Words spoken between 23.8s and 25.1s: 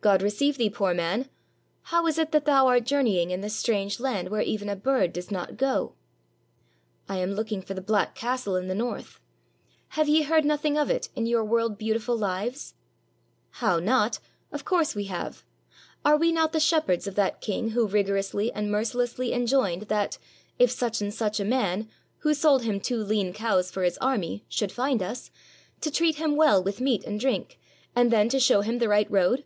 his army, should find